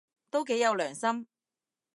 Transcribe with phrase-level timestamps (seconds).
[0.31, 1.27] 都幾有良心